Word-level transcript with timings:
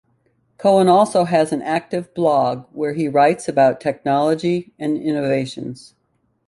Cohen 0.57 0.87
also 0.87 1.25
has 1.25 1.51
an 1.53 1.61
active 1.61 2.11
blog 2.15 2.65
where 2.71 2.93
he 2.93 3.07
writes 3.07 3.47
about 3.47 3.79
technology 3.79 4.73
and 4.79 4.97
innovations. 4.97 5.93